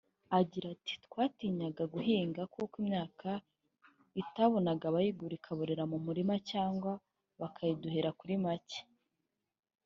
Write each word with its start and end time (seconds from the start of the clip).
Agira 0.39 0.67
ati 0.75 0.93
“Twatinyaga 1.05 1.83
guhinga 1.93 2.41
kuko 2.53 2.73
imyaka 2.83 3.29
itabonaga 4.21 4.83
abayigura 4.87 5.33
ikaborera 5.39 5.83
mu 5.91 5.97
mirima 6.05 6.35
cyangwa 6.51 6.91
bakayiduhera 7.39 8.09
kuri 8.19 8.35
make 8.45 8.79